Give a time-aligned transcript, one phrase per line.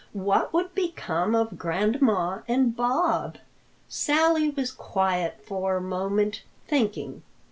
[0.13, 3.37] What would become of Grandma and Bob?"
[3.87, 7.21] Sally was quiet for a moment, thinking.